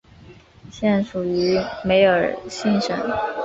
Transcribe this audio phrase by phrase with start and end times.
[0.71, 2.97] 现属于梅尔辛省。